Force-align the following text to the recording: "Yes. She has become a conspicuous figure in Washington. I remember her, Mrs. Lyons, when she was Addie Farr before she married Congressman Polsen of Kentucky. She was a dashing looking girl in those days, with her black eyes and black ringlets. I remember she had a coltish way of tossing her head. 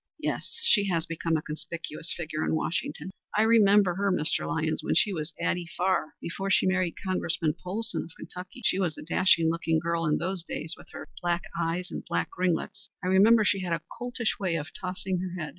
"Yes. 0.17 0.59
She 0.63 0.87
has 0.87 1.05
become 1.05 1.37
a 1.37 1.43
conspicuous 1.43 2.11
figure 2.11 2.43
in 2.43 2.55
Washington. 2.55 3.11
I 3.37 3.43
remember 3.43 3.93
her, 3.93 4.11
Mrs. 4.11 4.47
Lyons, 4.47 4.81
when 4.81 4.95
she 4.95 5.13
was 5.13 5.31
Addie 5.39 5.69
Farr 5.77 6.15
before 6.19 6.49
she 6.49 6.65
married 6.65 6.95
Congressman 7.05 7.53
Polsen 7.63 8.05
of 8.05 8.15
Kentucky. 8.17 8.63
She 8.65 8.79
was 8.79 8.97
a 8.97 9.03
dashing 9.03 9.51
looking 9.51 9.77
girl 9.77 10.07
in 10.07 10.17
those 10.17 10.41
days, 10.41 10.73
with 10.75 10.89
her 10.89 11.07
black 11.21 11.43
eyes 11.55 11.91
and 11.91 12.03
black 12.03 12.29
ringlets. 12.35 12.89
I 13.03 13.09
remember 13.09 13.45
she 13.45 13.59
had 13.59 13.73
a 13.73 13.81
coltish 13.95 14.39
way 14.39 14.55
of 14.55 14.73
tossing 14.73 15.19
her 15.19 15.39
head. 15.39 15.49